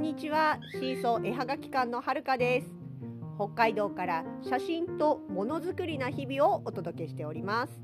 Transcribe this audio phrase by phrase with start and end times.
[0.00, 0.58] んにちは。
[0.72, 2.70] シーソー絵はがき館のはるかです。
[3.36, 7.82] 北海道から写真とものづくりな日々をお届けしております。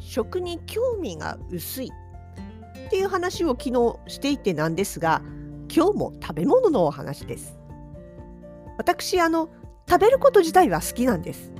[0.00, 1.90] 食に興味が薄い。
[2.86, 5.22] っていう話を昨日していてなんですが
[5.74, 7.58] 今日も食べ物のお話です。
[8.76, 9.48] 私あの
[9.88, 11.59] 食べること自体は好きなんです。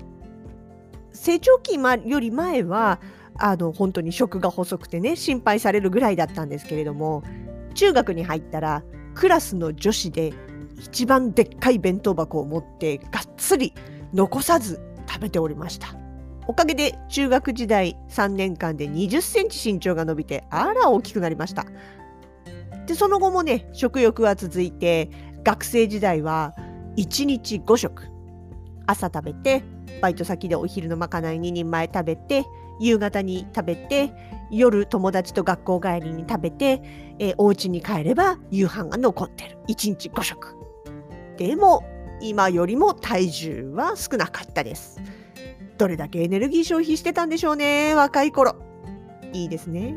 [1.21, 2.99] 成長期より前は
[3.37, 7.23] あの本当に食が細くてね心配されるぐらいだったんですけれども
[7.75, 8.83] 中学に入ったら
[9.15, 10.33] クラスの女子で
[10.79, 13.75] 一番でっかい弁当箱を持ってがっつり
[14.15, 15.89] 残さず食べておりました。
[16.47, 21.67] おかげで中学時代3年間で20センチ身長が伸びてあら大きくなりました。
[22.87, 25.11] でその後もね食欲は続いて
[25.45, 26.55] 学生時代は
[26.97, 28.09] 1日5食
[28.87, 29.63] 朝食べて
[30.01, 32.45] バイト先でお昼のまかない2人前食べて
[32.81, 34.13] 夕方に食べて
[34.51, 36.83] 夜友達と学校帰りに食べて、
[37.19, 39.59] えー、お家に帰れば夕飯が残ってる。
[39.69, 40.57] 1日5食。
[41.37, 41.85] でも
[42.21, 45.01] 今よりも体重は少なかったです。
[45.79, 48.57] どれだけエネルギー消費してたんでしょうね若い頃。
[49.33, 49.95] いいですね。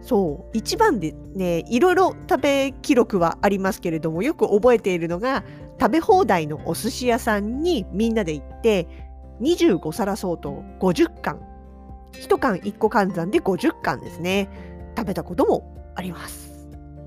[0.00, 0.56] そう。
[0.56, 5.44] 一番でねいろいろ食べ記録はありますけれどもよく覚えているのが
[5.80, 8.86] 食べ放題のお寿司屋さんにみんなで行って
[9.40, 11.40] 25皿相当50貫。
[12.12, 14.48] 1缶1個換算で50貫ですね。
[14.96, 16.52] 食べたこともあります。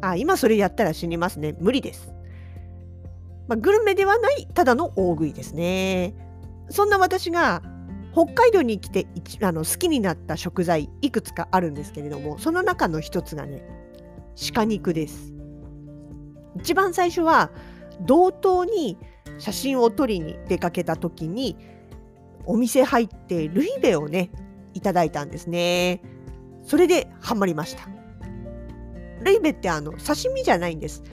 [0.02, 1.56] あ今それやったら死にますね。
[1.60, 2.14] 無理です、
[3.48, 6.14] まあ、グルメではないただの大食いですね。
[6.70, 7.62] そんな私が
[8.14, 9.08] 北海道に来て
[9.42, 13.64] あの好きになった食材いくつかあるんですけれどもその中の一つがね
[14.54, 15.34] 鹿肉です。
[16.58, 17.52] 一番最初は
[18.02, 18.98] 同等に
[19.38, 21.58] 写真を撮りに出かけた時に
[22.46, 24.32] お店入ってルイベをね
[24.74, 26.02] いただいたんですね。
[26.64, 27.88] それでハマりました。
[29.22, 31.04] ルイベってあの刺身じゃないんです。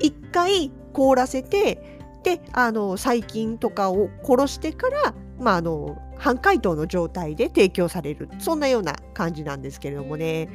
[0.00, 8.28] 一回凍らせてであの細菌とかを殺してから、まあ、あの半解凍の状態で提供される。
[8.38, 10.48] そんなような感じなんですけれどもね。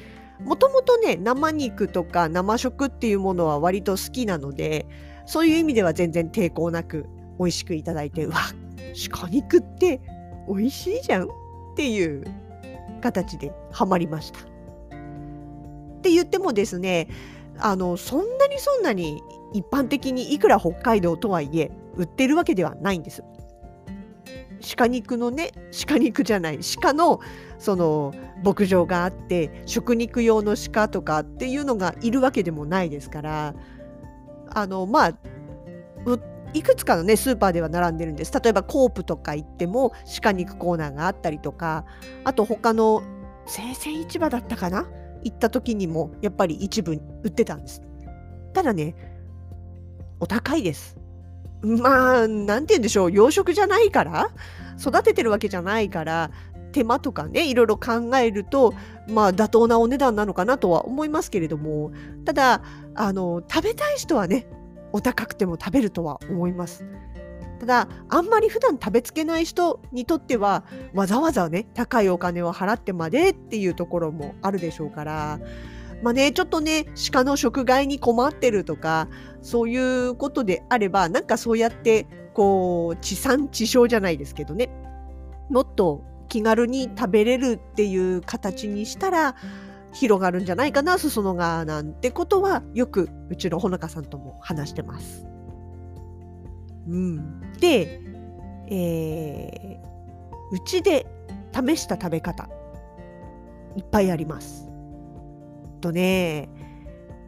[0.44, 4.86] もともとね生肉とか生食っていうものは割と好きなので
[5.28, 7.06] そういう意味では全然抵抗なく
[7.38, 8.38] 美味しくいただいてうわ
[9.12, 10.02] 鹿肉って
[10.48, 11.28] 美味しいじゃんっ
[11.76, 12.24] ていう
[13.02, 14.40] 形でハマりました。
[14.40, 17.08] って言ってもですね
[17.60, 19.22] あのそんなにそんなに
[19.54, 23.24] 一般的にいくら北海道とはいえ売ってるわけではないんです。
[24.76, 25.52] 鹿肉のね
[25.88, 27.20] 鹿肉じゃない鹿の
[27.60, 28.14] その
[28.44, 33.56] 牧場があって食肉用の鹿とかっていうのがいるわけでもないですから
[34.62, 35.14] あのまあ
[36.54, 38.32] いくつかのねスーパーでは並んでるんです。
[38.42, 41.86] 例えばコープとか行っても鹿肉コーナーがあったりとか
[42.24, 43.04] あと他の
[43.46, 44.88] 生鮮市場だったかな？
[45.24, 47.82] 行った時にもやっぱり一部売ってたんです。
[48.54, 48.96] ただね
[50.20, 50.98] お高いです。
[51.62, 53.12] まあ何て言うんでしょう。
[53.12, 54.30] 養殖じゃないから
[54.80, 56.32] 育ててるわけじゃないから
[56.78, 58.76] 手間とかねいろいろ考えると
[59.10, 61.92] まあ妥当なお値段なのかなとは思いますけれども。
[62.24, 62.62] ただ
[62.94, 64.48] あの食べたい人はね
[64.92, 66.86] お高くても食べるとは思います。
[67.60, 75.40] ただあんまり普段食べつけない人にとってはわざわざね高いお金を払ってまでっていうところもあるでしょうから。
[76.04, 79.08] まあねちょっとね鹿の食害に困ってるとか
[79.42, 84.70] そういうことであればなんかそうやってこう地産地消じゃないですけどね。
[85.50, 89.36] もっと気軽に食べれるっていう形にしたら
[89.94, 95.26] 広がるんじゃないかな裾野がなんてことはよくうちのほのかさんとも話してます。
[96.88, 98.02] うん、で、
[98.70, 101.06] えー、うちで
[101.54, 102.50] 試した食べ方
[103.76, 104.70] いっぱいあります。
[105.82, 106.50] とね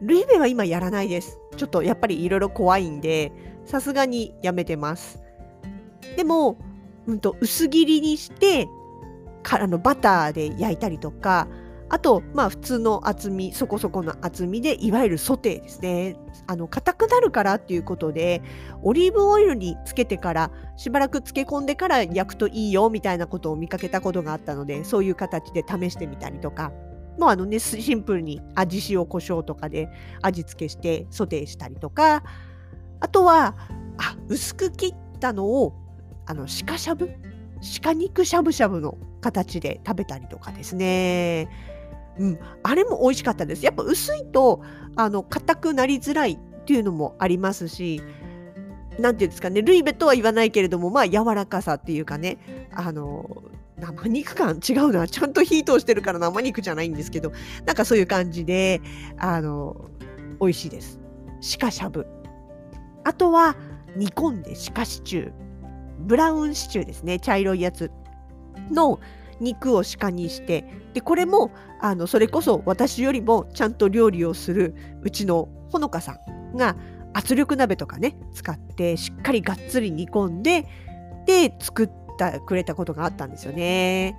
[0.02, 1.38] ルイベは今やらないです。
[1.56, 3.32] ちょっとやっぱりいろいろ怖いんで
[3.66, 5.20] さすがにやめてます。
[6.16, 6.56] でも、
[7.06, 8.68] うんと薄切りにして
[9.42, 11.48] からのバターで焼いたりとか
[11.88, 16.16] あと、まあ、普通の厚みそこそこの厚みでいわゆるソテーですね。
[16.46, 18.42] あの硬くなるからっていうことで
[18.82, 26.72] オリーブオイルにつけてからしばらく漬け込んでから焼くといいよみたいなことを見かけたことがあったのでそういう形で試してみたりとか。
[27.18, 29.90] もうあのねシンプルに味塩コショウとかで
[30.22, 32.22] 味付けしてソテーしたりとか。
[33.00, 33.56] あとは
[33.98, 35.74] あ薄く切ったのを
[36.26, 37.10] あの鹿しゃぶ？
[37.82, 41.48] 鹿肉しゃぶしゃぶの形で食べたりとかですね。
[42.18, 43.64] うん、あれも美味しかったです。
[43.64, 44.62] やっぱ薄いと
[44.96, 48.02] あの硬くなりづらいっていうのもありますし、
[48.98, 52.38] なんていうんですかね、ルイベとは言わないけれども、まあ柔らかさっていうかね、
[52.72, 53.42] あの
[53.78, 55.08] 生肉感違うな。
[55.08, 57.32] ちゃんと火通してるから生肉じゃないんですけど
[57.64, 58.82] なんかそういう感じで
[59.16, 59.88] あの
[60.40, 61.00] 美味しいです。
[61.58, 62.06] 鹿しゃぶ。
[63.04, 63.56] あとは
[63.96, 65.32] 煮込んで鹿シチュー。
[66.00, 67.18] ブラウンシチューですね。
[67.18, 67.90] 茶色いやつ
[68.70, 69.00] の
[69.40, 71.50] 肉を鹿にしてでこれも
[71.80, 76.18] あのそれこそ私よりもちゃんと料理をするうちのほのかさ
[76.52, 76.76] んが
[77.14, 80.66] 圧力鍋とかね使ってしっかりがっつり煮込んで
[81.26, 84.14] で作ってくれたことがあったんですよね。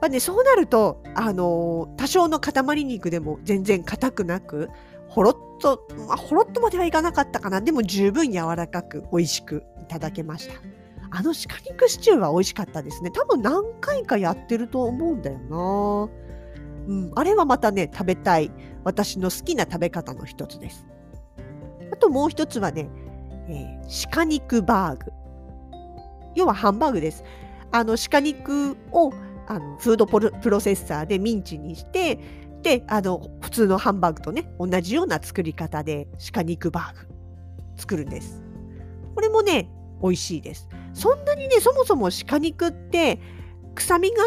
[0.00, 4.68] まあね、そうなると、あの多少の塊肉でも全然硬くなく
[5.08, 10.54] ほろっと、まあ、ほろっとまではいかなかったかなでも十分柔らかく美味しくいただけました。
[11.16, 13.12] あの鹿肉シチューは美味しかったですね。
[13.12, 16.12] 多分何回かやってると思うんだよな。
[16.88, 18.50] うん、あれはまたね、食べたい、
[18.82, 20.84] 私の好きな食べ方の一つです。
[21.92, 22.88] あともう一つはね、
[23.48, 25.12] えー、鹿肉バーグ。
[26.34, 27.22] 要はハンバーグです。
[27.70, 29.12] あの鹿肉を
[29.46, 32.18] あのフードプロセッサーでミンチにして
[32.62, 37.08] であの普通のハンバーグとね同じような作り方で鹿肉バーグ
[37.76, 38.42] 作るんです。
[39.14, 39.68] これもね
[40.04, 40.68] 美味しいです。
[40.92, 43.18] そんなにねそもそも鹿肉って
[43.74, 44.22] 臭みが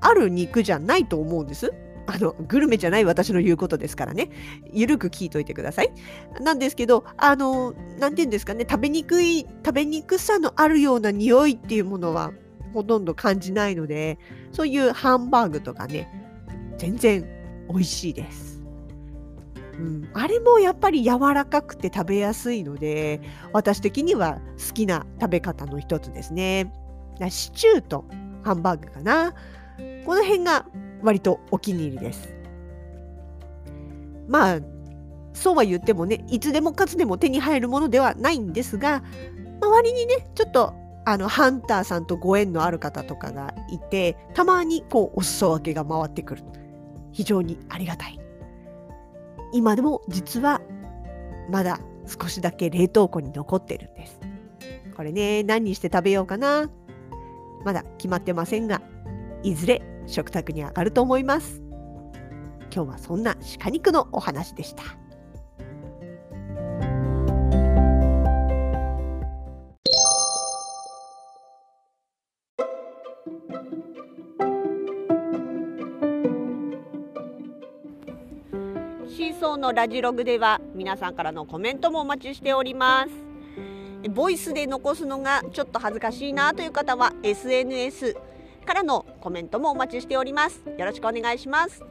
[0.00, 1.72] ある肉じゃないと思うんです。
[2.08, 4.28] あのグルメじゃない私の言うことですからね
[4.72, 5.92] ゆるく聞いといてください。
[6.40, 12.32] なんですけどあの何て言うんですかね食べにくい食べにくさのあるような匂いっていうものは
[12.74, 14.18] ほとんど感じないので
[14.50, 16.08] そういうハンバーグとかね
[16.78, 17.24] 全然
[17.68, 18.51] 美味しいです。
[19.72, 23.20] うん、あれもやっぱり柔らかくて食べやすいので
[23.52, 26.72] 私的には好きな食べ方の一つですね。
[27.30, 28.04] シチューと
[28.42, 29.32] ハンバーグかな。
[30.04, 30.66] この辺が
[31.02, 32.34] 割とお気に入りです。
[34.28, 34.60] まあ
[35.34, 39.02] そうは言ってもねいつでもかつでも手に入るものではないんですが
[39.60, 40.74] 周りにねちょっと
[41.04, 46.42] あのハンターさんとご縁のある方とかがいてたまにこうお裾分けが回ってくる
[47.12, 48.18] 非常にありがたい
[49.52, 50.60] 今でも実は
[51.50, 54.20] まだ少しだけ冷凍庫に残ってるんです。
[54.96, 56.70] これね何にして食べようかな。
[57.64, 58.82] まだ決まってませんが
[59.42, 61.62] いずれ食卓に上がると思います。
[62.74, 64.82] 今日はそんな鹿肉のお話でした。
[79.42, 84.08] 送のラジログでは皆さんからのコメントもお待ちしております。
[84.08, 88.16] ボイスで残すのがちょっと恥ずかしいなという方は SNS
[88.64, 90.62] からのコメントもお待ちしております。
[90.78, 91.82] よろしくお願いします。